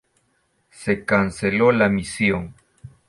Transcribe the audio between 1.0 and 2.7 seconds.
canceló la misión.